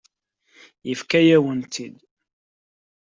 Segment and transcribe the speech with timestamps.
[0.87, 1.97] Yefka-yawen-tt-id.